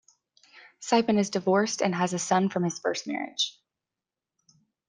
Siepen 0.81 1.19
is 1.19 1.29
divorced 1.29 1.79
and 1.83 1.93
has 1.93 2.11
a 2.13 2.17
son 2.17 2.49
from 2.49 2.63
his 2.63 2.79
first 2.79 3.05
marriage. 3.05 3.59